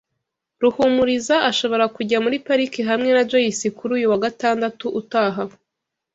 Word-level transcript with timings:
Ruhumuriza 0.61 1.35
ashobora 1.49 1.85
kujya 1.95 2.17
muri 2.25 2.37
pariki 2.47 2.79
hamwe 2.89 3.09
na 3.15 3.23
Joyce 3.29 3.67
kuri 3.77 3.91
uyu 3.97 4.07
wa 4.11 4.19
gatandatu 4.25 4.85
utaha. 5.01 5.43